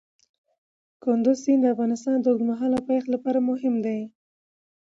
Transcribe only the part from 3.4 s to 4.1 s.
مهم دی.